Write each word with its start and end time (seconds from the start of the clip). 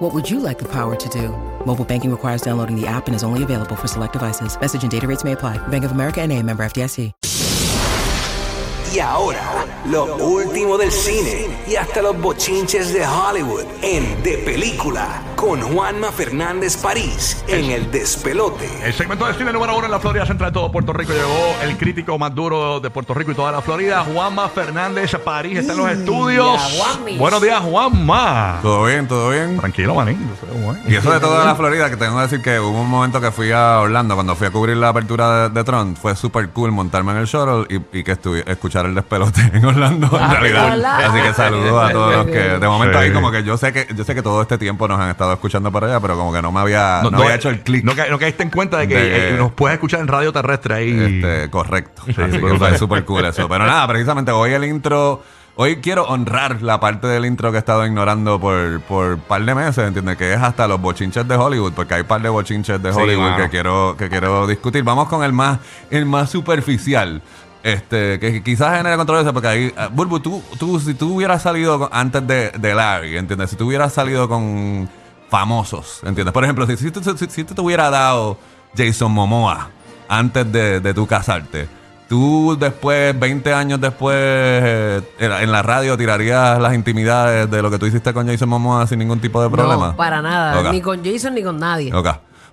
What 0.00 0.14
would 0.14 0.30
you 0.30 0.40
like 0.40 0.58
the 0.58 0.68
power 0.72 0.96
to 0.96 1.08
do? 1.10 1.28
Mobile 1.66 1.84
banking 1.84 2.10
requires 2.10 2.40
downloading 2.40 2.74
the 2.74 2.86
app 2.86 3.06
and 3.06 3.14
is 3.14 3.22
only 3.22 3.42
available 3.42 3.76
for 3.76 3.86
select 3.86 4.14
devices. 4.14 4.58
Message 4.58 4.82
and 4.82 4.90
data 4.90 5.06
rates 5.06 5.24
may 5.24 5.32
apply. 5.32 5.58
Bank 5.68 5.84
of 5.84 5.92
America 5.92 6.22
and 6.22 6.32
a 6.32 6.42
member 6.42 6.64
FDIC. 6.64 7.12
Y 8.92 8.98
ahora, 8.98 9.66
lo 9.86 10.16
último 10.16 10.78
del 10.78 10.90
cine 10.90 11.46
y 11.68 11.76
hasta 11.76 12.02
los 12.02 12.20
bochinches 12.20 12.92
de 12.92 13.04
Hollywood 13.06 13.66
en 13.82 14.20
De 14.22 14.38
Película 14.38 15.29
con 15.40 15.62
Juanma 15.62 16.12
Fernández 16.12 16.76
París 16.76 17.42
en 17.48 17.70
El 17.70 17.90
Despelote. 17.90 18.68
El 18.84 18.92
segmento 18.92 19.26
de 19.26 19.32
cine 19.32 19.50
número 19.54 19.74
uno 19.74 19.86
en 19.86 19.90
la 19.90 19.98
Florida 19.98 20.26
Central 20.26 20.50
de 20.50 20.54
todo 20.54 20.70
Puerto 20.70 20.92
Rico 20.92 21.14
llegó 21.14 21.56
el 21.62 21.78
crítico 21.78 22.18
más 22.18 22.34
duro 22.34 22.78
de 22.78 22.90
Puerto 22.90 23.14
Rico 23.14 23.30
y 23.30 23.34
toda 23.34 23.50
la 23.50 23.62
Florida, 23.62 24.04
Juanma 24.04 24.50
Fernández 24.50 25.16
París, 25.24 25.58
está 25.60 25.72
en 25.72 25.78
los 25.78 25.90
estudios. 25.90 26.60
Juanmis. 26.76 27.18
Buenos 27.18 27.40
días, 27.40 27.58
Juanma. 27.62 28.58
Todo 28.60 28.84
bien, 28.84 29.08
todo 29.08 29.30
bien. 29.30 29.58
Tranquilo, 29.58 29.94
manín. 29.94 30.30
Y 30.86 30.94
eso 30.94 31.10
de 31.10 31.20
toda 31.20 31.42
la 31.46 31.54
Florida, 31.54 31.88
que 31.88 31.96
tengo 31.96 32.16
que 32.16 32.22
decir 32.22 32.42
que 32.42 32.60
hubo 32.60 32.78
un 32.78 32.90
momento 32.90 33.18
que 33.20 33.30
fui 33.30 33.50
a 33.50 33.80
Orlando, 33.80 34.14
cuando 34.16 34.36
fui 34.36 34.46
a 34.46 34.50
cubrir 34.50 34.76
la 34.76 34.90
apertura 34.90 35.48
de, 35.48 35.54
de 35.54 35.64
Tron, 35.64 35.96
fue 35.96 36.14
súper 36.16 36.50
cool 36.50 36.70
montarme 36.70 37.12
en 37.12 37.18
el 37.18 37.26
shuttle 37.26 37.66
y, 37.92 37.98
y 38.00 38.04
que 38.04 38.12
estuve, 38.12 38.44
escuchar 38.46 38.84
el 38.84 38.94
despelote 38.94 39.40
en 39.54 39.64
Orlando, 39.64 40.06
en 40.12 40.22
Ah, 40.22 40.34
realidad. 40.38 41.06
Así 41.06 41.22
que 41.22 41.32
saludos 41.32 41.82
a 41.88 41.92
todos 41.92 42.14
los 42.14 42.26
que, 42.26 42.38
de 42.58 42.68
momento 42.68 42.98
Sí. 42.98 43.04
ahí 43.04 43.12
como 43.12 43.30
que 43.30 43.42
yo 43.42 43.56
sé 43.56 43.72
que 43.72 43.86
yo 43.94 44.04
sé 44.04 44.14
que 44.14 44.22
todo 44.22 44.42
este 44.42 44.58
tiempo 44.58 44.86
nos 44.86 45.00
han 45.00 45.08
estado 45.10 45.29
escuchando 45.34 45.70
por 45.72 45.84
allá, 45.84 46.00
pero 46.00 46.16
como 46.16 46.32
que 46.32 46.40
no 46.42 46.50
me 46.52 46.60
había, 46.60 47.02
no, 47.10 47.16
había 47.18 47.34
hecho 47.34 47.48
el 47.50 47.60
clic. 47.60 47.84
No, 47.84 47.94
ca- 47.94 48.08
no 48.08 48.18
caíste 48.18 48.42
en 48.42 48.50
cuenta 48.50 48.78
de 48.78 48.88
que 48.88 48.94
De- 48.94 49.28
eh, 49.30 49.36
nos 49.38 49.52
puedes 49.52 49.74
escuchar 49.74 50.00
en 50.00 50.08
radio 50.08 50.32
terrestre 50.32 50.74
ahí. 50.74 50.90
Este, 50.98 51.50
correcto. 51.50 52.02
Así 52.02 52.14
que 52.38 52.54
fue 52.58 52.78
súper 52.78 53.04
cool 53.04 53.24
eso. 53.24 53.48
Pero 53.48 53.66
nada, 53.66 53.86
precisamente 53.88 54.30
hoy 54.32 54.52
el 54.52 54.64
intro. 54.64 55.22
Hoy 55.56 55.76
quiero 55.76 56.04
honrar 56.04 56.62
la 56.62 56.80
parte 56.80 57.06
del 57.06 57.26
intro 57.26 57.50
que 57.50 57.56
he 57.56 57.58
estado 57.58 57.84
ignorando 57.84 58.40
por 58.40 58.80
por 58.82 59.18
par 59.18 59.44
de 59.44 59.54
meses, 59.54 59.78
¿entiendes? 59.86 60.16
Que 60.16 60.32
es 60.32 60.40
hasta 60.40 60.66
los 60.66 60.80
bochinches 60.80 61.26
de 61.28 61.34
Hollywood, 61.34 61.72
porque 61.74 61.94
hay 61.94 62.02
par 62.04 62.22
de 62.22 62.30
bochinches 62.30 62.80
de 62.82 62.92
Sí, 62.92 62.98
Hollywood 62.98 63.24
mano. 63.30 63.36
que 63.44 63.50
quiero 63.50 63.94
que 63.98 64.08
quiero 64.08 64.46
discutir. 64.46 64.82
Vamos 64.84 65.08
con 65.08 65.22
el 65.22 65.32
más 65.34 65.58
el 65.90 66.06
más 66.06 66.30
superficial. 66.30 67.20
Este, 67.62 68.18
que 68.18 68.42
quizás 68.42 68.74
genere 68.78 68.96
controversia 68.96 69.34
porque 69.34 69.48
ahí, 69.48 69.74
ah, 69.76 69.90
Bulbu, 69.92 70.20
tú, 70.20 70.42
tú, 70.58 70.80
si 70.80 70.94
tú 70.94 71.16
hubieras 71.16 71.42
salido 71.42 71.78
con- 71.78 71.88
antes 71.92 72.26
de, 72.26 72.52
de 72.52 72.74
Larry, 72.74 73.18
¿entiendes? 73.18 73.50
Si 73.50 73.56
tú 73.56 73.66
hubieras 73.66 73.92
salido 73.92 74.30
con 74.30 74.88
famosos, 75.30 76.00
¿entiendes? 76.04 76.32
Por 76.32 76.44
ejemplo, 76.44 76.66
si, 76.66 76.76
si, 76.76 76.90
tú- 76.90 77.02
si- 77.16 77.30
si 77.30 77.44
te 77.44 77.60
hubiera 77.60 77.88
dado 77.90 78.36
Jason 78.76 79.12
Momoa 79.12 79.68
antes 80.08 80.50
de, 80.50 80.80
de 80.80 80.92
tú 80.94 81.06
casarte, 81.06 81.68
tú 82.08 82.56
después, 82.58 83.18
20 83.18 83.54
años 83.54 83.80
después, 83.80 84.16
eh, 84.18 85.00
en 85.20 85.52
la- 85.52 85.62
radio 85.62 85.96
tirarías 85.96 86.58
las 86.60 86.74
intimidades 86.74 87.48
de 87.50 87.62
lo 87.62 87.70
que 87.70 87.78
tú 87.78 87.86
hiciste 87.86 88.12
con 88.12 88.26
Jason 88.26 88.48
Momoa 88.48 88.86
sin 88.88 88.98
ningún 88.98 89.20
tipo 89.20 89.40
de 89.42 89.48
problema. 89.48 89.88
No, 89.88 89.96
para 89.96 90.20
nada. 90.20 90.72
Ni 90.72 90.80
con 90.80 91.04
Jason 91.04 91.34
ni 91.34 91.42
con 91.44 91.58
nadie. 91.58 91.94
Ok. 91.94 92.08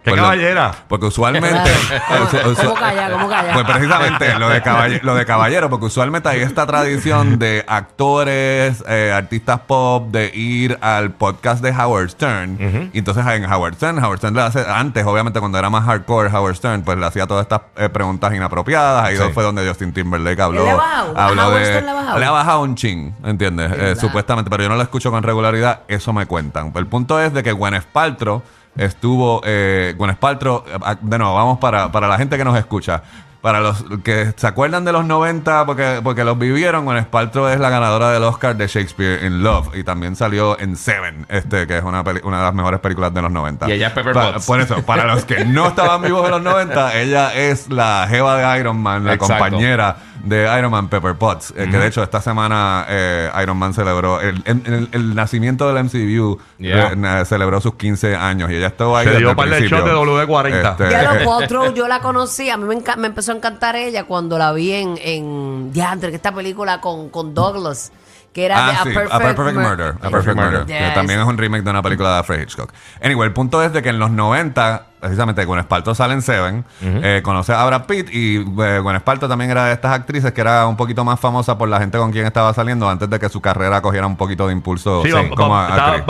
¡Qué 0.07 0.11
Pues 0.11 0.21
lo- 0.21 0.27
caballera! 0.27 0.71
Porque 0.87 1.05
usualmente. 1.07 1.69
Claro. 2.07 2.25
usu- 2.25 2.37
usu- 2.53 2.61
¿Cómo 2.67 2.75
calla? 2.75 3.11
¿Cómo 3.11 3.29
calla? 3.29 3.53
Pues 3.53 3.65
precisamente 3.65 4.39
lo 4.39 4.49
de, 4.49 4.61
caballe- 4.61 4.99
lo 5.03 5.15
de 5.15 5.25
caballero, 5.25 5.69
porque 5.69 5.87
usualmente 5.87 6.29
hay 6.29 6.39
esta 6.41 6.65
tradición 6.65 7.37
de 7.39 7.65
actores, 7.67 8.83
eh, 8.87 9.11
artistas 9.13 9.59
pop, 9.67 10.09
de 10.11 10.31
ir 10.33 10.77
al 10.81 11.11
podcast 11.11 11.61
de 11.61 11.71
Howard 11.71 12.09
Stern. 12.09 12.89
Y 12.93 12.99
entonces 12.99 13.25
en 13.27 13.51
Howard 13.51 13.75
Stern, 13.75 14.03
Howard 14.03 14.19
Stern 14.19 14.35
le 14.35 14.41
hace, 14.43 14.65
antes, 14.65 15.05
obviamente, 15.05 15.39
cuando 15.39 15.57
era 15.59 15.69
más 15.69 15.83
hardcore 15.85 16.29
Howard 16.33 16.55
Stern, 16.55 16.83
pues 16.83 16.97
le 16.97 17.05
hacía 17.05 17.27
todas 17.27 17.43
estas 17.43 17.61
eh, 17.75 17.89
preguntas 17.89 18.33
inapropiadas. 18.33 19.03
Ahí 19.05 19.17
fue 19.33 19.43
donde 19.43 19.67
Justin 19.67 19.91
Timberlake 19.93 20.41
habló. 20.41 20.63
¿Le 20.63 20.71
ha 20.71 20.75
bajado? 20.75 21.17
¿A 21.17 21.25
habló 21.25 21.51
de. 21.51 21.65
Stern 21.65 21.85
le 21.85 21.91
ha 21.91 21.95
bajado? 21.95 22.19
le 22.19 22.25
ha 22.25 22.31
bajado 22.31 22.61
un 22.61 22.75
chin, 22.75 23.13
¿entiendes? 23.25 23.71
Eh, 23.75 23.95
supuestamente, 23.99 24.49
pero 24.49 24.63
yo 24.63 24.69
no 24.69 24.75
lo 24.75 24.81
escucho 24.83 25.11
con 25.11 25.21
regularidad, 25.23 25.81
eso 25.89 26.13
me 26.13 26.25
cuentan. 26.25 26.71
El 26.75 26.87
punto 26.87 27.19
es 27.19 27.33
de 27.33 27.43
que 27.43 27.51
Gwyneth 27.51 27.85
Paltrow 27.85 28.41
estuvo, 28.77 29.41
eh, 29.43 29.93
Gwyneth 29.97 30.19
Paltrow, 30.19 30.63
ah, 30.81 30.95
de 30.99 31.17
nuevo, 31.17 31.33
vamos 31.33 31.59
para, 31.59 31.91
para 31.91 32.07
la 32.07 32.17
gente 32.17 32.37
que 32.37 32.45
nos 32.45 32.57
escucha. 32.57 33.03
Para 33.41 33.59
los 33.61 33.83
que 34.03 34.33
se 34.35 34.47
acuerdan 34.47 34.83
de 34.83 34.91
los 34.91 35.05
90 35.05 35.65
porque, 35.65 36.01
porque 36.03 36.23
los 36.23 36.37
vivieron, 36.37 36.85
Gwyneth 36.85 37.07
Paltrow 37.07 37.47
es 37.47 37.59
la 37.59 37.69
ganadora 37.69 38.11
del 38.11 38.23
Oscar 38.23 38.57
de 38.57 38.67
Shakespeare 38.67 39.23
in 39.25 39.43
Love 39.43 39.75
y 39.75 39.83
también 39.83 40.15
salió 40.15 40.59
en 40.59 40.75
Seven, 40.75 41.25
este 41.29 41.67
que 41.67 41.77
es 41.77 41.83
una, 41.83 42.03
peli- 42.03 42.21
una 42.23 42.37
de 42.39 42.43
las 42.43 42.53
mejores 42.53 42.79
películas 42.79 43.13
de 43.13 43.21
los 43.21 43.31
90. 43.31 43.69
Y 43.69 43.73
ella 43.73 43.87
es 43.87 43.93
Pepper 43.93 44.13
Pa- 44.13 44.33
Potts. 44.33 44.45
Por 44.47 44.59
eso, 44.59 44.81
para 44.83 45.05
los 45.05 45.23
que 45.25 45.45
no 45.45 45.67
estaban 45.67 46.01
vivos 46.01 46.25
en 46.25 46.31
los 46.31 46.41
90, 46.41 46.97
ella 46.99 47.33
es 47.35 47.69
la 47.69 48.05
jeva 48.09 48.37
de 48.37 48.59
Iron 48.59 48.77
Man, 48.81 49.05
la 49.05 49.13
Exacto. 49.13 49.33
compañera 49.35 49.97
de 50.23 50.49
Iron 50.57 50.71
Man 50.71 50.89
Pepper 50.89 51.15
Potts. 51.15 51.53
eh, 51.55 51.67
Que 51.71 51.77
de 51.77 51.87
hecho 51.87 52.03
esta 52.03 52.19
semana 52.21 52.85
eh, 52.89 53.29
Iron 53.41 53.55
Man 53.55 53.73
celebró 53.73 54.19
el, 54.19 54.41
el- 54.45 54.61
el- 54.65 54.89
el 54.91 55.15
nacimiento 55.15 55.71
del 55.71 55.85
MCU, 55.85 56.39
Yeah. 56.57 56.91
eh, 57.21 57.25
celebró 57.25 57.61
sus 57.61 57.75
15 57.75 58.15
años 58.15 58.49
y 58.51 58.55
ella 58.55 58.67
estuvo 58.67 58.97
ahí. 58.97 59.05
Se 59.05 59.11
desde 59.11 59.19
dio 59.21 59.29
el 59.29 59.35
de 59.37 59.41
principio. 59.43 59.77
shots 59.77 59.85
de 59.89 59.95
W40. 59.95 60.71
Este, 60.71 60.89
Ya 60.89 61.13
lo 61.13 61.25
Paltrow 61.39 61.73
yo 61.73 61.87
la 61.87 61.99
conocí, 62.01 62.49
a 62.49 62.57
mí 62.57 62.65
me, 62.65 62.81
me 62.97 63.07
empezó 63.07 63.26
a 63.29 63.33
encantar 63.33 63.75
ella 63.75 64.05
cuando 64.05 64.37
la 64.37 64.51
vi 64.53 64.73
en, 64.73 64.97
en 65.01 65.71
Diantre, 65.73 66.09
que 66.09 66.15
esta 66.15 66.31
película 66.33 66.81
con, 66.81 67.09
con 67.09 67.33
Douglas, 67.33 67.91
que 68.33 68.45
era 68.45 68.67
Ah, 68.67 68.67
de 68.83 68.91
sí, 68.91 68.97
A 69.11 69.19
Perfect, 69.19 69.57
Murder. 69.57 69.95
A 70.01 70.09
Perfect 70.09 70.35
Murder. 70.35 70.65
que 70.65 70.73
Yes. 70.77 70.93
también 70.93 71.19
es 71.19 71.25
un 71.25 71.37
remake 71.37 71.63
de 71.63 71.69
una 71.71 71.81
película 71.81 72.09
de 72.11 72.17
Alfred 72.19 72.41
Hitchcock. 72.41 72.71
Anyway, 73.01 73.27
el 73.27 73.33
punto 73.33 73.63
es 73.63 73.73
de 73.73 73.81
que 73.81 73.89
en 73.89 73.99
los 73.99 74.11
90, 74.11 74.85
precisamente 74.99 75.45
con 75.45 75.59
Esparto 75.59 75.93
sale 75.93 76.13
en 76.13 76.21
Seven, 76.21 76.65
eh, 76.81 77.21
conoce 77.23 77.53
a 77.53 77.63
Brad 77.65 77.85
Pitt 77.85 78.09
y 78.11 78.37
eh, 78.37 78.79
Gwen 78.79 78.95
Esparto 78.95 79.27
también 79.27 79.51
era 79.51 79.65
de 79.65 79.73
estas 79.73 79.93
actrices 79.93 80.31
que 80.31 80.41
era 80.41 80.65
un 80.67 80.75
poquito 80.75 81.03
más 81.05 81.19
famosa 81.19 81.57
por 81.57 81.69
la 81.69 81.79
gente 81.79 81.97
con 81.97 82.11
quien 82.11 82.25
estaba 82.25 82.53
saliendo 82.53 82.89
antes 82.89 83.09
de 83.09 83.19
que 83.19 83.29
su 83.29 83.39
carrera 83.41 83.81
cogiera 83.81 84.07
un 84.07 84.15
poquito 84.15 84.47
de 84.47 84.53
impulso 84.53 85.03
Sí, 85.03 85.11
como 85.35 85.61
estaba 85.61 85.87
actriz. 85.89 86.05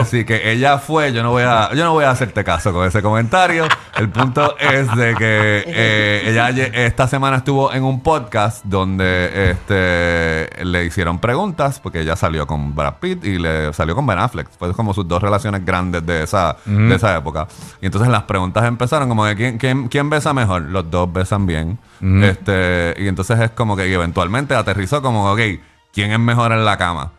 Así 0.00 0.24
que 0.24 0.50
ella 0.50 0.78
fue, 0.78 1.12
yo 1.12 1.22
no 1.22 1.30
voy 1.30 1.44
a, 1.44 1.72
yo 1.74 1.84
no 1.84 1.92
voy 1.92 2.04
a 2.04 2.10
hacerte 2.10 2.42
caso 2.44 2.72
con 2.72 2.86
ese 2.86 3.02
comentario. 3.02 3.66
El 3.96 4.08
punto 4.08 4.56
es 4.58 4.94
de 4.96 5.14
que 5.14 5.64
eh, 5.66 6.22
ella 6.26 6.48
esta 6.50 7.06
semana 7.06 7.38
estuvo 7.38 7.72
en 7.72 7.84
un 7.84 8.00
podcast 8.02 8.64
donde 8.64 9.50
este 9.50 10.64
le 10.64 10.84
hicieron 10.84 11.18
preguntas 11.18 11.78
porque 11.80 12.00
ella 12.00 12.16
salió 12.16 12.46
con 12.46 12.74
Brad 12.74 12.94
Pitt 13.00 13.24
y 13.24 13.38
le 13.38 13.72
salió 13.72 13.94
con 13.94 14.06
Ben 14.06 14.18
Affleck. 14.18 14.48
Fue 14.58 14.72
como 14.74 14.92
sus 14.92 15.06
dos 15.06 15.22
relaciones 15.22 15.64
grandes 15.64 16.04
de 16.04 16.24
esa, 16.24 16.56
de 16.64 16.94
esa 16.94 17.16
época. 17.16 17.46
Y 17.80 17.86
entonces 17.86 18.10
las 18.10 18.23
preguntas 18.24 18.64
empezaron 18.64 19.08
como 19.08 19.24
de 19.24 19.34
quién, 19.36 19.58
quién, 19.58 19.88
quién 19.88 20.10
besa 20.10 20.32
mejor. 20.32 20.62
Los 20.62 20.90
dos 20.90 21.12
besan 21.12 21.46
bien. 21.46 21.78
Este, 22.22 22.94
y 22.98 23.08
entonces 23.08 23.38
es 23.40 23.50
como 23.50 23.76
que 23.76 23.92
eventualmente 23.92 24.54
aterrizó 24.54 25.00
como, 25.02 25.32
ok, 25.32 25.40
¿quién 25.92 26.12
es 26.12 26.18
mejor 26.18 26.52
en 26.52 26.64
la 26.64 26.76
cama? 26.76 27.12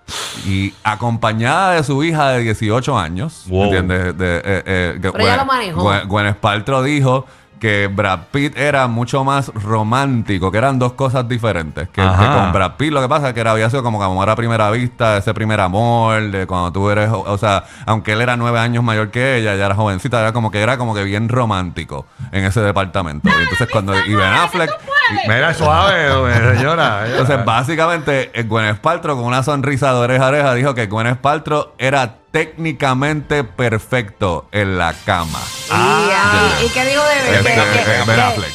Y 0.45 0.73
acompañada 0.83 1.73
de 1.73 1.83
su 1.83 2.03
hija 2.03 2.29
de 2.31 2.41
18 2.43 2.97
años, 2.97 3.45
Wow. 3.47 3.63
¿entiendes? 3.65 4.17
De, 4.17 4.37
eh, 4.37 4.63
eh, 4.65 5.11
ella 5.19 5.37
lo 5.37 5.45
manejó. 5.45 5.81
Gwen, 5.83 6.07
Gwyneth 6.07 6.37
Paltrow 6.37 6.83
dijo 6.83 7.25
que 7.59 7.87
Brad 7.87 8.19
Pitt 8.31 8.57
era 8.57 8.87
mucho 8.87 9.23
más 9.23 9.47
romántico, 9.53 10.51
que 10.51 10.57
eran 10.57 10.79
dos 10.79 10.93
cosas 10.93 11.27
diferentes. 11.27 11.89
Que, 11.89 12.01
con 12.01 12.51
Brad 12.51 12.73
Pitt 12.77 12.91
lo 12.91 13.01
que 13.01 13.09
pasa 13.09 13.29
es 13.29 13.33
que 13.33 13.39
era, 13.39 13.51
había 13.51 13.69
sido 13.69 13.83
como 13.83 13.99
que 13.99 14.05
amor 14.05 14.29
a 14.29 14.35
primera 14.35 14.69
vista, 14.71 15.17
ese 15.17 15.33
primer 15.33 15.59
amor, 15.59 16.31
de 16.31 16.47
cuando 16.47 16.71
tú 16.71 16.89
eres, 16.89 17.09
o, 17.11 17.37
sea, 17.37 17.63
aunque 17.85 18.13
él 18.13 18.21
era 18.21 18.37
nueve 18.37 18.59
años 18.59 18.83
mayor 18.83 19.11
que 19.11 19.37
ella, 19.37 19.53
ella 19.53 19.65
era 19.67 19.75
jovencita, 19.75 20.19
era 20.19 20.33
como 20.33 20.51
que 20.51 20.61
era 20.61 20.77
como 20.77 20.93
que 20.93 21.03
bien 21.03 21.29
romántico 21.29 22.05
en 22.31 22.45
ese 22.45 22.61
departamento. 22.61 23.29
Y 23.29 23.43
entonces 23.43 23.67
cuando 23.71 23.93
y 23.97 24.15
Ben 24.15 24.33
Affleck, 24.33 24.71
Mira, 25.27 25.53
suave, 25.53 25.93
eh, 26.07 26.55
señora. 26.57 27.03
entonces, 27.07 27.43
básicamente, 27.45 28.31
eh, 28.33 28.43
Gwyneth 28.43 28.79
Paltrow, 28.79 29.15
con 29.17 29.25
una 29.25 29.43
sonrisa 29.43 29.91
de 29.93 29.99
oreja 29.99 30.25
a 30.25 30.27
oreja, 30.29 30.53
dijo 30.53 30.73
que 30.73 30.87
Gwyneth 30.87 31.19
Paltrow 31.19 31.69
era 31.77 32.15
técnicamente 32.31 33.43
perfecto 33.43 34.47
en 34.51 34.77
la 34.77 34.93
cama. 35.05 35.39
Y, 35.71 35.73
y- 36.63 36.65
¿y 36.65 36.69
qué 36.69 36.85
dijo 36.85 37.03
de 37.03 37.15
Ben? 37.31 37.35
Este, 37.35 37.53
¿Qué- 37.53 37.61
eh, 37.61 37.83
qué- 37.85 38.11
Ben 38.11 38.19
Affleck, 38.19 38.49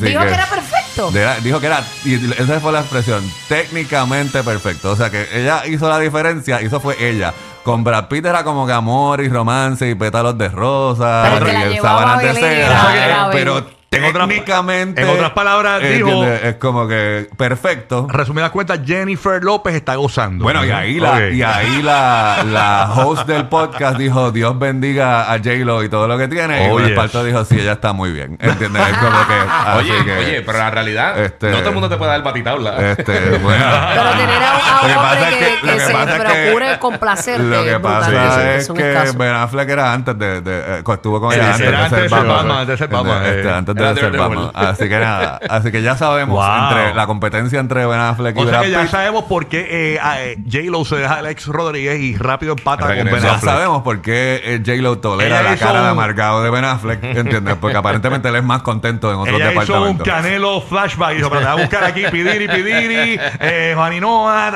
dijo 0.00 0.20
que- 0.20 0.26
que 0.28 0.34
era 0.34 0.46
perfecto. 0.46 1.10
De- 1.12 1.40
dijo 1.42 1.60
que 1.60 1.66
era, 1.66 1.82
y 2.04 2.14
esa 2.40 2.58
fue 2.60 2.72
la 2.72 2.80
expresión, 2.80 3.22
técnicamente 3.48 4.42
perfecto. 4.42 4.90
O 4.92 4.96
sea 4.96 5.10
que 5.10 5.28
ella 5.32 5.66
hizo 5.66 5.88
la 5.88 5.98
diferencia, 5.98 6.60
hizo 6.62 6.80
fue 6.80 6.96
ella. 6.98 7.32
Con 7.62 7.82
Brad 7.84 8.06
Pitt 8.06 8.24
era 8.24 8.44
como 8.44 8.64
que 8.66 8.72
amor 8.72 9.20
y 9.20 9.28
romance 9.28 9.88
y 9.88 9.94
pétalos 9.96 10.38
de 10.38 10.48
rosa, 10.48 11.24
Pero 11.34 11.46
que 11.46 11.52
la 11.52 11.66
y 11.66 11.74
llevaba 11.74 12.00
sábanas 12.00 12.22
de 12.22 12.34
seda, 12.34 13.28
pero 13.32 13.66
En 13.96 14.04
otras- 14.04 14.28
técnicamente. 14.28 15.02
en 15.02 15.08
otras 15.08 15.30
palabras, 15.30 15.80
dijo- 15.82 16.08
¿entiendes? 16.08 16.44
Es 16.44 16.54
como 16.56 16.86
que 16.88 17.28
perfecto. 17.36 18.06
Resumidas 18.10 18.50
cuentas, 18.50 18.80
Jennifer 18.84 19.42
López 19.42 19.74
está 19.74 19.94
gozando. 19.96 20.44
Bueno, 20.44 20.64
y 20.64 20.70
ahí, 20.70 21.00
la, 21.00 21.12
Ok. 21.12 21.20
y 21.32 21.42
ahí 21.42 21.82
la, 21.82 22.44
la 22.46 22.92
host 22.96 23.26
del 23.26 23.46
podcast 23.46 23.98
dijo, 23.98 24.30
Dios 24.32 24.58
bendiga 24.58 25.32
a 25.32 25.38
J-Lo 25.38 25.82
y 25.82 25.88
todo 25.88 26.06
lo 26.08 26.16
que 26.18 26.28
tiene. 26.28 26.68
Oh, 26.70 26.78
y 26.78 26.82
el 26.84 26.88
yes. 26.88 26.96
Esparto 26.96 27.24
dijo, 27.24 27.44
sí, 27.44 27.56
ella 27.60 27.72
está 27.72 27.92
muy 27.92 28.12
bien. 28.12 28.36
¿Entiendes? 28.40 28.82
Es 28.88 28.96
como 28.98 29.18
que... 29.26 29.34
Oye, 29.78 30.04
que, 30.04 30.12
oye, 30.18 30.42
pero 30.42 30.58
la 30.58 30.70
realidad, 30.70 31.18
este- 31.22 31.50
no 31.50 31.58
todo 31.58 31.68
el 31.68 31.74
mundo 31.74 31.88
te 31.88 31.96
puede 31.96 32.10
dar 32.10 32.22
batitabla. 32.22 32.90
Este, 32.92 33.12
bueno. 33.42 33.64
Pero 33.94 34.10
tener 34.10 34.42
a, 34.42 34.80
un 34.84 34.96
hombre 34.96 35.38
que, 35.38 35.66
que- 35.66 35.72
que 35.76 35.80
se 35.80 35.92
procure 35.92 36.78
complacerte 36.78 37.42
Lo 37.42 37.64
que 37.64 37.78
pasa 37.80 38.54
es 38.56 38.68
que. 38.68 39.12
Ben 39.16 39.34
Affleck 39.34 39.68
era 39.68 39.92
antes 39.92 40.18
de, 40.18 40.40
de, 40.40 40.58
eh, 40.78 40.82
estuvo 40.86 41.20
con 41.20 41.32
ella 41.32 41.52
antes, 41.54 41.58
de 41.58 41.64
ser 41.66 41.78
de 41.82 41.88
ser 41.88 42.08
Batman. 42.10 42.36
Batman, 42.36 42.58
antes 43.54 43.74
de 43.74 43.85
Batman, 43.94 44.46
de. 44.46 44.50
Así 44.54 44.88
que 44.88 44.98
nada, 44.98 45.40
así 45.48 45.72
que 45.72 45.82
ya 45.82 45.96
sabemos 45.96 46.36
Wow. 46.36 46.68
entre 46.68 46.94
la 46.94 47.06
competencia 47.06 47.60
entre 47.60 47.86
Ben 47.86 47.98
Affleck 48.00 48.36
y 48.36 48.40
O 48.40 48.48
sea 48.48 48.60
que 48.62 48.70
ya 48.70 48.86
sabemos 48.86 49.24
por 49.24 49.46
qué 49.46 49.66
eh, 50.00 50.36
J-Lo 50.50 50.84
se 50.84 50.96
deja 50.96 51.14
a 51.14 51.18
Alex 51.18 51.46
Rodríguez 51.46 52.00
y 52.00 52.16
rápido 52.16 52.52
empata 52.58 52.86
con 52.86 52.94
Ben 52.96 53.06
Regresa. 53.06 53.26
Ya 53.28 53.34
Affleck. 53.34 53.52
sabemos 53.54 53.82
por 53.82 54.00
qué 54.02 54.40
eh, 54.44 54.62
J-Lo 54.64 54.98
tolera 54.98 55.40
Ella 55.40 55.50
la 55.50 55.56
cara 55.56 55.72
de 55.78 55.84
un- 55.84 55.90
amargado 55.90 56.42
de 56.42 56.50
Ben 56.50 56.64
Affleck, 56.64 57.02
¿entiendes? 57.04 57.56
Porque 57.60 57.76
aparentemente 57.76 58.28
él 58.28 58.36
es 58.36 58.44
más 58.44 58.62
contento 58.62 59.10
en 59.12 59.18
otros 59.18 59.36
Ella 59.40 59.50
hizo 59.52 59.58
un 59.60 59.96
departamentos. 59.96 60.06
canelo 60.06 60.60
flashback 60.60 61.12
y 61.12 61.16
dijo, 61.16 61.28
pero 61.30 61.40
te 61.42 61.46
voy 61.52 61.58
a 61.58 61.62
buscar 61.62 61.84
aquí, 61.84 62.02
pidiri, 62.10 62.48
pidiri, 62.48 63.20
eh, 63.40 63.72
Juaninoa, 63.76 64.50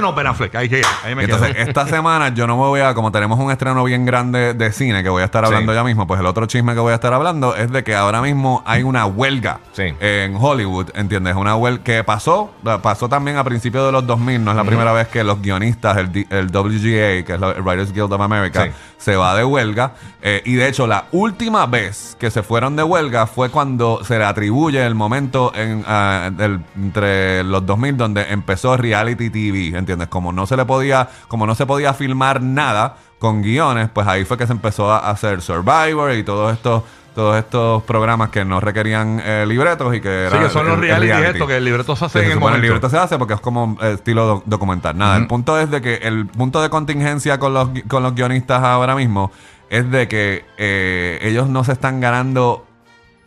no, 0.00 0.12
Ben 0.14 0.26
Affleck. 0.26 0.54
Ahí, 0.54 0.70
ahí 1.04 1.14
me 1.14 1.26
quedo. 1.26 1.36
Entonces, 1.36 1.68
esta 1.68 1.86
semana 1.86 2.30
yo 2.34 2.46
no 2.46 2.56
me 2.56 2.62
voy 2.64 2.80
a, 2.80 2.94
como 2.94 3.12
tenemos 3.12 3.38
un 3.38 3.50
estreno 3.50 3.82
bien 3.84 4.04
grande 4.06 4.54
de 4.54 4.72
cine 4.72 5.02
que 5.02 5.08
voy 5.08 5.22
a 5.22 5.24
estar 5.26 5.44
hablando 5.44 5.72
Sí. 5.72 5.76
ya 5.76 5.84
mismo, 5.84 6.06
pues 6.06 6.20
el 6.20 6.26
otro 6.26 6.46
chisme 6.46 6.74
que 6.74 6.80
voy 6.80 6.92
a 6.92 6.94
estar 6.96 7.12
hablando 7.12 7.54
es 7.54 7.70
de 7.70 7.84
que 7.84 7.94
ahora 7.94 8.20
mismo 8.22 8.62
hay 8.70 8.82
una 8.82 9.06
huelga 9.06 9.60
Sí. 9.72 9.94
en 10.00 10.36
Hollywood, 10.40 10.90
¿entiendes? 10.94 11.34
Una 11.36 11.56
huelga 11.56 11.82
que 11.84 12.04
pasó, 12.04 12.50
pasó 12.82 13.08
también 13.08 13.36
a 13.36 13.44
principios 13.44 13.86
de 13.86 13.92
los 13.92 14.06
2000, 14.06 14.44
no 14.44 14.50
es 14.52 14.56
la 14.56 14.64
primera 14.64 14.92
vez 14.92 15.08
que 15.08 15.22
los 15.24 15.40
guionistas, 15.40 15.96
el, 15.98 16.26
el 16.30 16.46
WGA, 16.50 17.24
que 17.24 17.32
es 17.34 17.40
la- 17.40 17.50
el 17.52 17.62
Writers 17.62 17.92
Guild 17.92 18.12
of 18.12 18.20
America, 18.20 18.64
Sí. 18.64 18.70
se 18.98 19.16
va 19.16 19.34
de 19.34 19.44
huelga. 19.44 19.92
eh, 20.22 20.42
y 20.44 20.54
de 20.54 20.68
hecho, 20.68 20.86
la 20.86 21.06
última 21.12 21.64
vez 21.64 22.14
que 22.20 22.30
se 22.30 22.42
fueron 22.42 22.76
de 22.76 22.82
huelga 22.82 23.26
fue 23.26 23.48
cuando 23.48 24.04
se 24.04 24.18
le 24.18 24.24
atribuye 24.26 24.84
el 24.84 24.94
momento 24.94 25.50
en, 25.54 25.82
del- 26.36 26.60
entre 26.76 27.42
los 27.44 27.64
2000 27.64 27.96
donde 27.96 28.22
empezó 28.30 28.76
reality 28.76 29.30
TV, 29.30 29.78
¿entiendes? 29.78 30.08
Como 30.08 30.30
no 30.32 30.46
se 30.46 30.56
le 30.58 30.66
podía, 30.66 31.08
como 31.28 31.46
no 31.46 31.54
se 31.54 31.64
podía 31.64 31.94
filmar 31.94 32.42
nada 32.42 32.96
con 33.18 33.40
guiones, 33.42 33.88
pues 33.92 34.06
ahí 34.06 34.24
fue 34.26 34.36
que 34.38 34.46
se 34.46 34.52
empezó 34.52 34.90
a 34.92 35.10
hacer 35.10 35.40
Survivor 35.42 36.12
y 36.12 36.22
todos 36.22 36.52
estos 36.52 36.82
todos 37.20 37.36
estos 37.36 37.82
programas 37.84 38.30
que 38.30 38.44
no 38.44 38.60
requerían 38.60 39.20
eh, 39.24 39.44
libretos 39.46 39.94
y 39.94 40.00
que 40.00 40.26
Sí, 40.30 40.36
era 40.36 40.46
que 40.46 40.50
son 40.52 40.66
los 40.66 40.78
reality 40.78 41.12
estos, 41.26 41.46
que 41.46 41.56
el 41.58 41.64
libreto 41.64 41.94
se 41.94 42.04
hace 42.06 42.18
que 42.20 42.24
en 42.24 42.28
se 42.30 42.32
el 42.34 42.40
momento. 42.40 42.56
el 42.56 42.62
libreto 42.62 42.88
se 42.88 42.98
hace 42.98 43.18
porque 43.18 43.34
es 43.34 43.40
como 43.40 43.76
eh, 43.82 43.92
estilo 43.92 44.26
doc- 44.26 44.42
documental. 44.46 44.96
Nada, 44.96 45.16
el 45.16 45.26
punto 45.26 45.58
es 45.60 45.70
de 45.70 45.80
que 45.80 45.96
el 45.96 46.26
punto 46.26 46.60
de 46.62 46.70
contingencia 46.70 47.38
con 47.38 47.54
los, 47.54 47.68
con 47.88 48.02
los 48.02 48.14
guionistas 48.14 48.62
ahora 48.62 48.94
mismo 48.94 49.30
es 49.68 49.90
de 49.90 50.08
que 50.08 50.44
eh, 50.58 51.18
ellos 51.22 51.48
no 51.48 51.62
se 51.64 51.72
están 51.72 52.00
ganando 52.00 52.66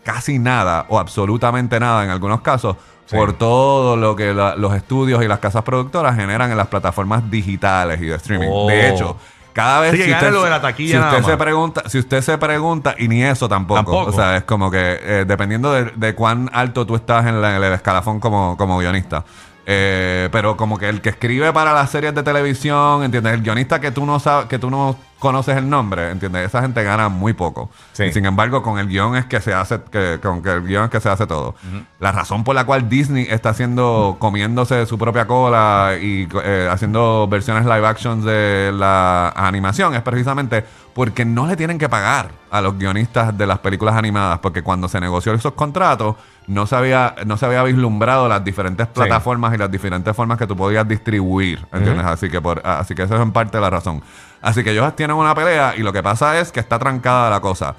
casi 0.03 0.39
nada 0.39 0.85
o 0.89 0.99
absolutamente 0.99 1.79
nada 1.79 2.03
en 2.03 2.09
algunos 2.09 2.41
casos 2.41 2.75
Sí. 3.05 3.17
por 3.17 3.33
todo 3.33 3.97
lo 3.97 4.15
que 4.15 4.33
la- 4.33 4.55
los 4.55 4.73
estudios 4.73 5.21
y 5.23 5.27
las 5.27 5.39
casas 5.39 5.63
productoras 5.63 6.15
generan 6.15 6.49
en 6.51 6.57
las 6.57 6.67
plataformas 6.67 7.29
digitales 7.29 8.01
y 8.01 8.05
de 8.05 8.15
streaming. 8.15 8.47
Oh. 8.49 8.67
De 8.69 8.89
hecho, 8.89 9.17
cada 9.53 9.79
vez 9.81 9.91
Sí, 9.91 9.97
que 9.99 10.09
gana 10.09 10.29
lo 10.31 10.43
de 10.43 10.49
la 10.49 10.61
taquilla 10.61 10.93
si 10.95 10.99
nada 10.99 11.17
usted 11.17 11.31
se 11.31 11.37
pregunta, 11.37 11.83
si 11.87 11.99
usted 11.99 12.21
se 12.21 12.37
pregunta 12.37 12.95
y 12.97 13.07
ni 13.07 13.23
eso 13.23 13.47
tampoco, 13.47 13.75
Tampoco. 13.77 14.09
o 14.09 14.13
sea, 14.13 14.35
es 14.37 14.43
como 14.43 14.69
que 14.71 14.99
eh, 15.01 15.25
dependiendo 15.27 15.71
de, 15.71 15.85
de 15.95 16.15
cuán 16.15 16.49
alto 16.53 16.85
tú 16.85 16.95
estás 16.95 17.25
en, 17.27 17.41
la- 17.41 17.55
en 17.55 17.63
el 17.63 17.73
escalafón 17.73 18.19
como, 18.19 18.57
como 18.57 18.77
guionista. 18.79 19.23
Eh, 19.65 20.27
pero 20.31 20.57
como 20.57 20.77
que 20.77 20.89
el 20.89 20.99
que 20.99 21.09
escribe 21.09 21.53
para 21.53 21.71
las 21.73 21.89
series 21.89 22.13
de 22.13 22.21
televisión, 22.23 23.03
¿entiendes? 23.03 23.33
El 23.33 23.41
guionista 23.43 23.79
que 23.79 23.91
tú 23.91 24.05
no 24.05 24.19
sabes, 24.19 24.47
que 24.47 24.59
tú 24.59 24.69
no 24.69 24.97
conoces 25.23 25.55
el 25.55 25.69
nombre, 25.69 26.11
¿entiendes? 26.11 26.47
Esa 26.47 26.61
gente 26.61 26.83
gana 26.83 27.07
muy 27.07 27.31
poco. 27.31 27.69
Sí. 27.93 28.03
Y 28.03 28.11
sin 28.11 28.25
embargo, 28.25 28.61
con 28.61 28.77
el 28.77 28.89
guion 28.89 29.15
es 29.15 29.25
que 29.25 29.39
se 29.39 29.53
hace, 29.53 29.79
que, 29.89 30.19
con 30.21 30.43
que 30.43 30.51
el 30.51 30.67
guion 30.67 30.83
es 30.83 30.89
que 30.89 30.99
se 30.99 31.07
hace 31.07 31.25
todo. 31.25 31.55
La 32.01 32.11
razón 32.11 32.43
por 32.43 32.55
la 32.55 32.65
cual 32.65 32.89
Disney 32.89 33.25
está 33.29 33.49
haciendo, 33.49 34.17
comiéndose 34.19 34.85
su 34.85 34.97
propia 34.97 35.25
cola 35.25 35.93
y 35.99 36.27
eh, 36.43 36.67
haciendo 36.69 37.25
versiones 37.29 37.63
live 37.63 37.87
action 37.87 38.25
de 38.25 38.73
la 38.73 39.29
animación 39.29 39.95
es 39.95 40.01
precisamente 40.01 40.65
porque 40.93 41.23
no 41.23 41.47
le 41.47 41.55
tienen 41.55 41.77
que 41.77 41.87
pagar 41.87 42.31
a 42.51 42.61
los 42.61 42.77
guionistas 42.77 43.35
de 43.35 43.47
las 43.47 43.59
películas 43.59 43.95
animadas, 43.95 44.39
porque 44.39 44.61
cuando 44.61 44.87
se 44.87 44.99
negoció 44.99 45.33
esos 45.33 45.53
contratos, 45.53 46.17
no 46.47 46.67
se 46.67 46.75
había, 46.75 47.15
no 47.25 47.37
se 47.37 47.45
había 47.45 47.63
vislumbrado 47.63 48.27
las 48.27 48.43
diferentes 48.43 48.87
plataformas 48.87 49.55
y 49.55 49.57
las 49.57 49.71
diferentes 49.71 50.15
formas 50.15 50.37
que 50.37 50.45
tú 50.45 50.55
podías 50.55 50.87
distribuir, 50.87 51.65
¿entiendes? 51.71 52.05
Así 52.05 52.29
que 52.29 52.41
por, 52.41 52.61
así 52.65 52.93
que 52.93 53.03
eso 53.03 53.15
es 53.15 53.21
en 53.21 53.31
parte 53.31 53.59
la 53.59 53.69
razón. 53.69 54.03
Así 54.43 54.63
que 54.63 54.69
ellos 54.71 54.95
tienen 54.95 55.15
una 55.15 55.33
pelea 55.33 55.73
y 55.75 55.81
lo 55.81 55.91
que 55.91 56.03
pasa 56.03 56.37
es 56.39 56.51
que 56.51 56.59
está 56.59 56.77
trancada 56.77 57.29
la 57.31 57.39
cosa. 57.39 57.75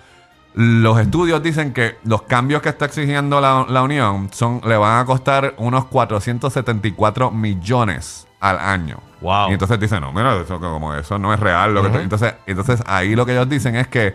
Los 0.55 0.99
estudios 0.99 1.43
dicen 1.43 1.72
que 1.72 1.96
los 2.05 2.22
cambios 2.22 2.62
que 2.62 2.69
está 2.70 2.87
exigiendo 2.87 3.40
la, 3.40 3.66
la 3.69 3.82
Unión 3.82 4.31
son, 4.32 4.61
le 4.64 4.76
van 4.76 4.99
a 5.00 5.05
costar 5.05 5.55
unos 5.58 5.84
474 5.87 7.31
millones 7.31 8.26
al 8.40 8.58
año. 8.58 8.99
Wow. 9.20 9.50
Y 9.50 9.52
entonces 9.55 9.78
dicen, 9.81 10.00
no, 10.00 10.12
mira, 10.12 10.37
eso, 10.37 10.61
como 10.61 10.94
eso 10.94 11.19
no 11.19 11.32
es 11.34 11.40
real. 11.40 11.75
Lo 11.75 11.82
que 11.82 11.88
tú-". 11.90 11.99
entonces, 11.99 12.34
entonces 12.46 12.82
ahí 12.87 13.14
lo 13.14 13.25
que 13.26 13.32
ellos 13.32 13.49
dicen 13.49 13.75
es 13.76 13.88
que 13.88 14.14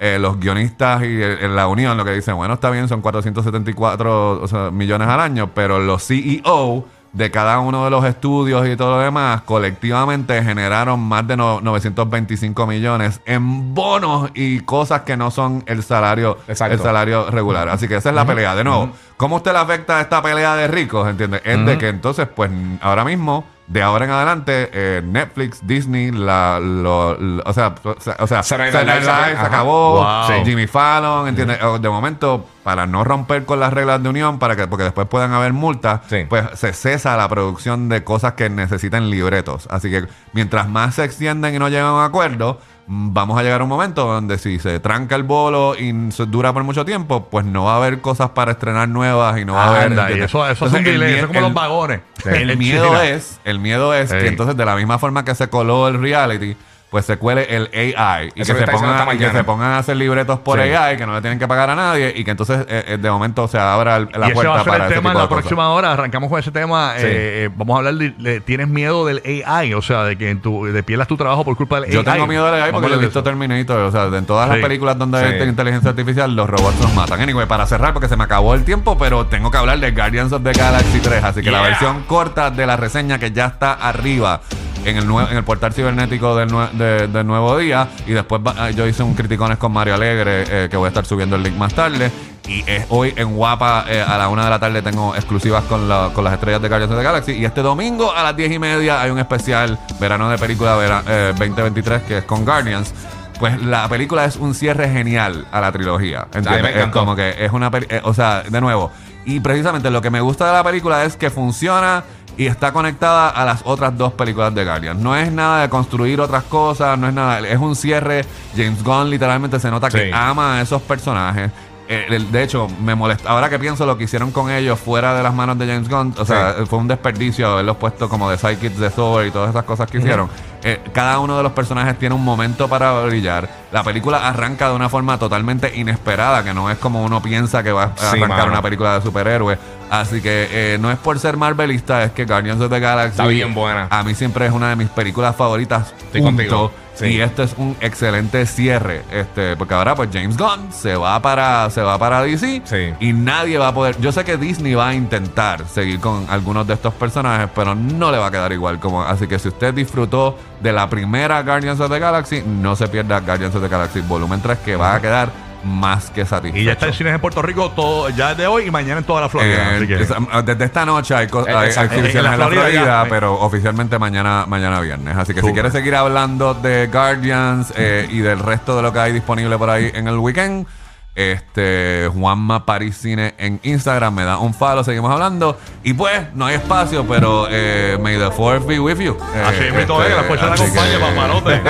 eh, 0.00 0.18
los 0.20 0.38
guionistas 0.40 1.02
y 1.02 1.06
el- 1.22 1.38
el- 1.38 1.54
la 1.56 1.68
Unión 1.68 1.96
lo 1.96 2.04
que 2.04 2.10
dicen, 2.12 2.34
bueno, 2.36 2.54
está 2.54 2.70
bien, 2.70 2.88
son 2.88 3.00
474 3.02 4.42
o 4.42 4.48
sea, 4.48 4.70
millones 4.72 5.06
al 5.08 5.20
año, 5.20 5.50
pero 5.54 5.78
los 5.78 6.04
CEO 6.06 6.84
de 7.12 7.30
cada 7.30 7.58
uno 7.58 7.84
de 7.84 7.90
los 7.90 8.04
estudios 8.04 8.66
y 8.66 8.74
todo 8.76 8.92
lo 8.92 8.98
demás 9.00 9.42
colectivamente 9.42 10.42
generaron 10.42 10.98
más 11.00 11.26
de 11.26 11.36
no- 11.36 11.60
925 11.60 12.66
millones 12.66 13.20
en 13.26 13.74
bonos 13.74 14.30
y 14.34 14.60
cosas 14.60 15.02
que 15.02 15.16
no 15.16 15.30
son 15.30 15.62
el 15.66 15.82
salario 15.82 16.38
Exacto. 16.48 16.74
el 16.74 16.80
salario 16.80 17.30
regular. 17.30 17.68
Así 17.68 17.86
que 17.88 17.96
esa 17.96 18.08
es 18.10 18.14
la 18.14 18.24
pelea. 18.24 18.54
De 18.54 18.64
nuevo, 18.64 18.90
¿cómo 19.16 19.36
usted 19.36 19.52
le 19.52 19.58
afecta 19.58 20.00
esta 20.00 20.22
pelea 20.22 20.54
de 20.56 20.68
ricos? 20.68 21.08
¿Entiende? 21.08 21.40
Es 21.44 21.64
de 21.66 21.78
que 21.78 21.88
entonces, 21.88 22.26
pues 22.34 22.50
ahora 22.80 23.04
mismo, 23.04 23.44
de 23.66 23.82
ahora 23.82 24.04
en 24.04 24.10
adelante, 24.10 24.70
eh, 24.72 25.02
Netflix, 25.04 25.66
Disney, 25.66 26.10
la, 26.10 26.58
lo- 26.60 27.14
lo- 27.18 27.42
o 27.46 27.52
sea, 27.52 27.74
o 28.18 28.26
sea, 28.26 28.42
Saturday 28.42 28.72
Night 28.84 29.02
Live, 29.02 29.36
se 29.38 29.46
acabó, 29.46 30.02
Wow. 30.02 30.26
Sí. 30.28 30.32
Jimmy 30.44 30.66
Fallon, 30.66 31.28
¿entiendes? 31.28 31.58
De 31.80 31.88
momento, 31.88 32.46
para 32.62 32.86
no 32.86 33.02
romper 33.04 33.44
con 33.44 33.58
las 33.60 33.72
reglas 33.72 34.02
de 34.02 34.08
unión, 34.08 34.38
para 34.38 34.54
que, 34.56 34.66
porque 34.68 34.84
después 34.84 35.08
puedan 35.08 35.32
haber 35.32 35.52
multas, 35.52 36.00
Sí. 36.08 36.24
pues 36.28 36.44
se 36.54 36.72
cesa 36.72 37.16
la 37.16 37.28
producción 37.28 37.88
de 37.88 38.04
cosas 38.04 38.34
que 38.34 38.48
necesitan 38.50 39.10
libretos. 39.10 39.66
Así 39.70 39.90
que 39.90 40.06
mientras 40.32 40.68
más 40.68 40.94
se 40.94 41.04
extienden 41.04 41.54
y 41.54 41.58
no 41.58 41.68
llegan 41.68 41.86
a 41.86 41.92
un 41.94 42.02
acuerdo, 42.04 42.60
vamos 42.86 43.38
a 43.38 43.42
llegar 43.42 43.60
a 43.60 43.64
un 43.64 43.70
momento 43.70 44.06
donde 44.06 44.38
si 44.38 44.58
se 44.58 44.78
tranca 44.80 45.14
el 45.16 45.22
bolo 45.22 45.74
y 45.76 46.12
se 46.12 46.26
dura 46.26 46.52
por 46.52 46.62
mucho 46.64 46.84
tiempo, 46.84 47.28
pues 47.30 47.44
no 47.44 47.64
va 47.64 47.74
a 47.74 47.76
haber 47.78 48.00
cosas 48.00 48.30
para 48.30 48.52
estrenar 48.52 48.88
nuevas 48.88 49.38
y 49.40 49.44
no 49.44 49.54
va 49.54 49.64
a 49.64 49.70
haber. 49.70 49.82
Anda, 49.98 50.10
eso, 50.10 50.46
eso 50.48 50.66
es 50.66 50.72
un 50.72 50.84
delay, 50.84 51.14
eso 51.14 51.20
es 51.22 51.26
como 51.28 51.38
el- 51.38 51.44
los 51.44 51.54
vagones. 51.54 52.00
el 52.26 52.56
miedo 52.56 53.00
es, 53.02 53.40
el 53.44 53.58
miedo 53.58 53.94
es 53.94 54.10
Sí. 54.10 54.16
que 54.18 54.26
entonces 54.28 54.56
de 54.56 54.64
la 54.64 54.76
misma 54.76 54.98
forma 54.98 55.24
que 55.24 55.34
se 55.34 55.48
coló 55.48 55.88
el 55.88 56.00
reality, 56.00 56.56
pues 56.92 57.06
se 57.06 57.16
cuele 57.16 57.46
el 57.48 57.70
AI 57.74 58.28
y 58.28 58.30
que, 58.32 58.44
se 58.44 58.54
pongan, 58.54 59.18
que 59.18 59.30
se 59.30 59.38
a 59.38 59.78
hacer 59.78 59.96
libretos 59.96 60.38
por 60.40 60.60
Sí. 60.62 60.68
AI 60.74 60.98
que 60.98 61.06
no 61.06 61.14
le 61.14 61.22
tienen 61.22 61.38
que 61.38 61.48
pagar 61.48 61.70
a 61.70 61.74
nadie 61.74 62.12
y 62.14 62.22
que 62.22 62.30
entonces 62.32 62.60
eh, 62.68 62.84
eh, 62.86 62.98
de 62.98 63.10
momento 63.10 63.48
se 63.48 63.58
abra 63.58 63.96
el- 63.96 64.08
la 64.14 64.28
y 64.28 64.32
puerta 64.34 64.50
va 64.52 64.60
a 64.60 64.62
ser 64.64 64.70
para 64.72 64.84
el 64.84 64.90
ese 64.92 65.00
tema 65.00 65.12
en 65.12 65.16
la 65.18 65.22
cosas. 65.26 65.42
próxima 65.42 65.70
hora. 65.70 65.92
Arrancamos 65.92 66.28
con 66.28 66.38
ese 66.38 66.50
tema. 66.52 66.92
Sí. 66.98 67.04
Eh, 67.06 67.44
eh, 67.46 67.50
vamos 67.56 67.74
a 67.74 67.78
hablar 67.78 67.94
de, 67.94 68.10
de- 68.10 68.40
¿Tienes 68.42 68.68
miedo 68.68 69.06
del 69.06 69.22
AI? 69.46 69.72
O 69.74 69.80
sea, 69.80 70.04
de 70.04 70.16
que 70.18 70.28
en 70.30 70.40
tu, 70.42 70.66
de 70.66 70.82
pierdas 70.82 71.08
tu 71.08 71.16
trabajo 71.16 71.44
por 71.46 71.56
culpa 71.56 71.80
del 71.80 71.90
Yo 71.90 72.00
AI. 72.00 72.04
tengo 72.04 72.26
miedo 72.26 72.44
de 72.52 72.60
AI 72.60 72.70
Vamos 72.72 72.82
porque 72.82 72.88
yo 72.94 73.00
he 73.00 73.04
visto 73.04 73.18
eso. 73.20 73.24
Terminator. 73.24 73.78
O 73.80 73.90
sea, 73.90 74.04
en 74.14 74.26
todas 74.26 74.48
las 74.48 74.58
películas 74.58 74.98
donde 74.98 75.18
hay 75.18 75.48
inteligencia 75.48 75.90
artificial, 75.90 76.36
los 76.36 76.48
robots 76.48 76.78
nos 76.80 76.94
matan. 76.94 77.20
Anyway, 77.22 77.46
para 77.46 77.66
cerrar, 77.66 77.94
porque 77.94 78.08
se 78.08 78.16
me 78.18 78.24
acabó 78.24 78.54
el 78.54 78.64
tiempo, 78.64 78.98
pero 78.98 79.26
tengo 79.26 79.50
que 79.50 79.56
hablar 79.56 79.78
de 79.80 79.92
Guardians 79.92 80.30
of 80.32 80.42
the 80.42 80.52
Galaxy 80.52 81.00
3. 81.00 81.24
Así 81.24 81.40
que 81.42 81.50
la 81.50 81.62
versión 81.62 82.02
corta 82.02 82.50
de 82.50 82.66
la 82.66 82.76
reseña 82.76 83.18
que 83.18 83.30
ya 83.32 83.46
está 83.46 83.72
arriba 83.72 84.42
en 84.84 84.96
el, 84.96 85.04
en 85.30 85.36
el 85.36 85.44
portal 85.44 85.72
cibernético 85.72 86.34
del, 86.36 86.50
nue- 86.50 86.70
de- 86.72 87.08
del 87.08 87.26
nuevo 87.26 87.56
día. 87.58 87.88
Y 88.06 88.12
después 88.12 88.40
ah, 88.58 88.70
yo 88.70 88.86
hice 88.86 89.02
un 89.02 89.14
criticones 89.14 89.58
con 89.58 89.72
Mario 89.72 89.94
Alegre, 89.94 90.44
eh, 90.64 90.68
que 90.70 90.76
voy 90.76 90.86
a 90.86 90.88
estar 90.88 91.04
subiendo 91.06 91.36
el 91.36 91.42
link 91.42 91.56
más 91.56 91.74
tarde. 91.74 92.10
Y 92.48 92.64
es 92.66 92.86
hoy 92.88 93.14
en 93.16 93.34
Guapa 93.36 93.84
eh, 93.88 94.02
a 94.06 94.18
la 94.18 94.28
una 94.28 94.44
de 94.44 94.50
la 94.50 94.58
tarde 94.58 94.82
tengo 94.82 95.14
exclusivas 95.14 95.64
con, 95.64 95.88
la- 95.88 96.10
con 96.12 96.24
las 96.24 96.34
estrellas 96.34 96.60
de 96.60 96.68
Guardians 96.68 96.92
of 96.92 96.98
the 96.98 97.04
Galaxy. 97.04 97.32
Y 97.32 97.44
este 97.44 97.62
domingo 97.62 98.12
a 98.12 98.22
las 98.24 98.36
diez 98.36 98.50
y 98.52 98.58
media 98.58 99.00
hay 99.00 99.10
un 99.10 99.18
especial 99.18 99.78
verano 100.00 100.28
de 100.28 100.38
película 100.38 100.74
vera- 100.76 101.02
eh, 101.06 101.32
2023 101.38 102.02
que 102.02 102.18
es 102.18 102.24
con 102.24 102.44
Guardians. 102.44 102.92
Pues 103.38 103.60
la 103.62 103.88
película 103.88 104.24
es 104.24 104.36
un 104.36 104.54
cierre 104.54 104.88
genial 104.88 105.46
a 105.50 105.60
la 105.60 105.72
trilogía. 105.72 106.26
es 106.68 106.86
como 106.92 107.16
que 107.16 107.44
es 107.44 107.50
una 107.52 107.70
eh, 107.88 108.00
o 108.04 108.14
sea, 108.14 108.42
de 108.42 108.60
nuevo. 108.60 108.90
Y 109.24 109.38
precisamente 109.40 109.88
lo 109.90 110.00
que 110.00 110.10
me 110.10 110.20
gusta 110.20 110.46
de 110.46 110.52
la 110.52 110.64
película 110.64 111.04
es 111.04 111.16
que 111.16 111.30
funciona 111.30 112.02
y 112.36 112.46
está 112.46 112.72
conectada 112.72 113.28
a 113.28 113.44
las 113.44 113.62
otras 113.64 113.96
dos 113.96 114.12
películas 114.14 114.54
de 114.54 114.64
Guardians. 114.64 115.00
No 115.00 115.16
es 115.16 115.30
nada 115.30 115.62
de 115.62 115.68
construir 115.68 116.20
otras 116.20 116.44
cosas, 116.44 116.98
no 116.98 117.08
es 117.08 117.14
nada, 117.14 117.40
es 117.40 117.58
un 117.58 117.76
cierre. 117.76 118.24
James 118.56 118.82
Gunn 118.82 119.10
literalmente 119.10 119.60
se 119.60 119.70
nota 119.70 119.88
que 119.88 120.10
ama 120.12 120.58
a 120.58 120.62
esos 120.62 120.82
personajes. 120.82 121.50
eh, 121.88 122.26
de 122.30 122.42
hecho, 122.42 122.68
me 122.80 122.94
molesta. 122.94 123.28
Ahora 123.28 123.50
que 123.50 123.58
pienso 123.58 123.84
lo 123.84 123.98
que 123.98 124.04
hicieron 124.04 124.30
con 124.30 124.50
ellos 124.50 124.78
fuera 124.80 125.14
de 125.14 125.22
las 125.22 125.34
manos 125.34 125.58
de 125.58 125.66
James 125.66 125.88
Gunn, 125.88 126.14
o 126.16 126.24
sea, 126.24 126.54
fue 126.66 126.78
un 126.78 126.88
desperdicio 126.88 127.48
haberlos 127.48 127.76
puesto 127.76 128.08
como 128.08 128.30
de 128.30 128.38
sidekicks 128.38 128.78
de 128.78 128.90
Thor 128.90 129.26
y 129.26 129.30
todas 129.30 129.50
esas 129.50 129.64
cosas 129.64 129.90
que 129.90 129.98
hicieron. 129.98 130.28
Eh, 130.64 130.80
cada 130.92 131.18
uno 131.18 131.36
de 131.36 131.42
los 131.42 131.52
personajes 131.52 131.98
tiene 131.98 132.14
un 132.14 132.24
momento 132.24 132.68
para 132.68 133.02
brillar. 133.02 133.61
La 133.72 133.82
película 133.82 134.28
arranca 134.28 134.68
de 134.68 134.74
una 134.74 134.88
forma 134.88 135.18
totalmente 135.18 135.72
inesperada, 135.74 136.44
que 136.44 136.52
no 136.52 136.70
es 136.70 136.76
como 136.78 137.02
uno 137.02 137.22
piensa 137.22 137.62
que 137.62 137.72
va 137.72 137.84
a 137.84 137.92
Sí, 137.96 138.04
arrancar 138.18 138.28
mano. 138.38 138.52
una 138.52 138.62
película 138.62 138.94
de 138.96 139.02
superhéroes. 139.02 139.58
Así 139.90 140.20
que 140.22 140.48
eh, 140.50 140.78
no 140.78 140.90
es 140.90 140.98
por 140.98 141.18
ser 141.18 141.36
marvelista, 141.36 142.02
es 142.04 142.12
que 142.12 142.24
Guardians 142.24 142.60
of 142.62 142.70
the 142.70 142.80
Galaxy 142.80 143.10
Está 143.12 143.26
bien 143.26 143.52
buena. 143.54 143.88
A 143.90 144.02
mí 144.02 144.14
siempre 144.14 144.46
es 144.46 144.52
una 144.52 144.70
de 144.70 144.76
mis 144.76 144.88
películas 144.88 145.36
favoritas. 145.36 145.92
Estoy 146.04 146.22
contigo. 146.22 146.72
Sí. 146.94 147.06
Y 147.06 147.20
este 147.22 147.44
es 147.44 147.54
un 147.56 147.74
excelente 147.80 148.44
cierre, 148.44 149.02
este, 149.10 149.56
porque 149.56 149.72
ahora 149.72 149.94
pues 149.94 150.10
James 150.12 150.36
Gunn 150.36 150.70
se 150.70 150.94
va 150.94 151.20
para 151.22 151.70
se 151.70 151.80
va 151.80 151.98
para 151.98 152.20
DC 152.20 152.60
Sí. 152.66 152.92
y 153.00 153.14
nadie 153.14 153.56
va 153.56 153.68
a 153.68 153.74
poder. 153.74 153.98
Yo 153.98 154.12
sé 154.12 154.24
que 154.26 154.36
Disney 154.36 154.74
va 154.74 154.88
a 154.88 154.94
intentar 154.94 155.66
seguir 155.66 156.00
con 156.00 156.26
algunos 156.28 156.66
de 156.66 156.74
estos 156.74 156.92
personajes, 156.92 157.48
pero 157.54 157.74
no 157.74 158.10
le 158.12 158.18
va 158.18 158.26
a 158.26 158.30
quedar 158.30 158.52
igual 158.52 158.78
como. 158.78 159.02
Así 159.02 159.26
que 159.26 159.38
si 159.38 159.48
usted 159.48 159.72
disfrutó 159.72 160.36
de 160.60 160.70
la 160.70 160.88
primera 160.90 161.42
Guardians 161.42 161.80
of 161.80 161.90
the 161.90 161.98
Galaxy, 161.98 162.42
no 162.46 162.76
se 162.76 162.86
pierda 162.88 163.20
Guardians 163.20 163.54
of 163.54 163.61
the 163.62 163.68
Galaxy 163.68 164.00
Volumen 164.00 164.40
3 164.42 164.58
que 164.58 164.76
va 164.76 164.94
a 164.96 165.00
quedar 165.00 165.30
más 165.64 166.10
que 166.10 166.26
satisfecho. 166.26 166.60
Y 166.60 166.64
ya 166.64 166.72
está 166.72 166.88
en 166.88 166.92
cines 166.92 167.14
en 167.14 167.20
Puerto 167.20 167.40
Rico 167.40 167.70
todo, 167.70 168.08
ya 168.10 168.34
de 168.34 168.48
hoy 168.48 168.64
y 168.66 168.70
mañana 168.72 168.98
en 168.98 169.04
toda 169.04 169.20
la 169.20 169.28
Florida. 169.28 169.74
Eh, 169.74 169.76
así 169.76 169.86
que- 169.86 169.94
es- 170.02 170.44
desde 170.44 170.64
esta 170.64 170.84
noche 170.84 171.14
hay, 171.14 171.28
co- 171.28 171.46
Eh, 171.46 171.54
hay 171.54 171.68
exacto. 171.68 171.94
exhibiciones 171.94 172.16
En 172.16 172.22
la 172.24 172.32
en 172.34 172.40
la 172.40 172.46
Florida 172.46 172.62
Florida, 172.80 173.04
ya. 173.04 173.08
pero 173.08 173.34
oficialmente 173.40 173.96
mañana, 173.98 174.44
mañana 174.48 174.80
viernes. 174.80 175.16
Así 175.16 175.32
que 175.34 175.40
si 175.40 175.52
quieres 175.52 175.72
seguir 175.72 175.94
hablando 175.94 176.54
de 176.54 176.88
Guardians 176.88 177.72
eh, 177.76 178.08
y 178.10 178.18
del 178.18 178.40
resto 178.40 178.74
de 178.76 178.82
lo 178.82 178.92
que 178.92 178.98
hay 178.98 179.12
disponible 179.12 179.56
por 179.56 179.70
ahí 179.70 179.88
en 179.94 180.08
el 180.08 180.18
weekend, 180.18 180.66
este 181.14 182.08
Juanma 182.14 182.64
Paris 182.64 182.96
Cine 182.96 183.34
en 183.38 183.60
Instagram 183.62 184.14
me 184.14 184.24
da 184.24 184.38
un 184.38 184.54
follow, 184.54 184.82
seguimos 184.82 185.12
hablando. 185.12 185.58
Y 185.84 185.92
pues, 185.94 186.32
no 186.34 186.46
hay 186.46 186.54
espacio, 186.56 187.04
pero 187.06 187.46
eh, 187.50 187.98
may 188.00 188.16
the 188.18 188.30
force 188.30 188.66
be 188.66 188.80
with 188.80 188.98
you. 188.98 189.16
Eh, 189.34 189.42
Así 189.44 189.64
es, 189.64 189.86
todo 189.86 190.02
este, 190.02 190.16
la 190.16 190.22
fuerza 190.24 190.46
la 190.46 190.54
que- 190.54 190.98
papalote. 190.98 191.60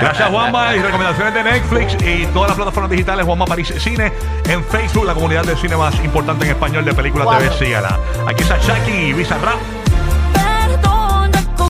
Gracias, 0.00 0.28
Juanma. 0.28 0.74
Y 0.76 0.80
recomendaciones 0.80 1.34
de 1.34 1.42
Netflix 1.44 1.96
y 2.04 2.26
todas 2.26 2.48
las 2.48 2.56
plataformas 2.56 2.90
digitales, 2.90 3.24
Juanma 3.24 3.44
París 3.46 3.72
Cine. 3.78 4.12
En 4.48 4.64
Facebook, 4.64 5.04
la 5.04 5.14
comunidad 5.14 5.44
de 5.44 5.56
cine 5.56 5.76
más 5.76 5.94
importante 6.04 6.44
en 6.46 6.52
español 6.52 6.84
de 6.84 6.94
películas 6.94 7.26
Wow. 7.26 7.38
TV, 7.38 7.52
sígala. 7.58 7.98
Aquí 8.26 8.42
está 8.42 8.58
Chucky 8.60 8.90
y 8.90 9.12
Bizarrap. 9.12 9.54